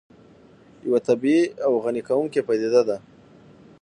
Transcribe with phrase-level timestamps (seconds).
[0.87, 2.97] یو طبیعي او غني کوونکې پدیده ده